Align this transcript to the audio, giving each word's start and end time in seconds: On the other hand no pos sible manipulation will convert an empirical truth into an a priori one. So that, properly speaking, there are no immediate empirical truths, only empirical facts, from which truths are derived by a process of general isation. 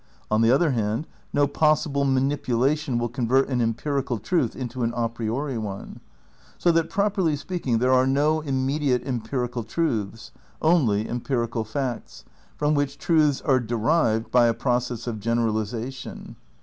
On 0.31 0.41
the 0.41 0.49
other 0.49 0.71
hand 0.71 1.05
no 1.31 1.45
pos 1.45 1.85
sible 1.85 2.11
manipulation 2.11 2.97
will 2.97 3.07
convert 3.07 3.47
an 3.49 3.61
empirical 3.61 4.17
truth 4.17 4.55
into 4.55 4.81
an 4.81 4.91
a 4.95 5.07
priori 5.07 5.59
one. 5.59 5.99
So 6.57 6.71
that, 6.71 6.89
properly 6.89 7.35
speaking, 7.35 7.77
there 7.77 7.93
are 7.93 8.07
no 8.07 8.39
immediate 8.41 9.03
empirical 9.05 9.63
truths, 9.63 10.31
only 10.59 11.07
empirical 11.07 11.63
facts, 11.63 12.25
from 12.57 12.73
which 12.73 12.97
truths 12.97 13.41
are 13.41 13.59
derived 13.59 14.31
by 14.31 14.47
a 14.47 14.55
process 14.55 15.05
of 15.05 15.19
general 15.19 15.53
isation. 15.53 16.33